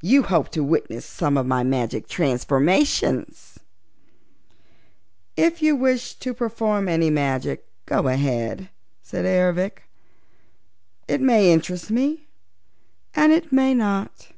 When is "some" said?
1.04-1.36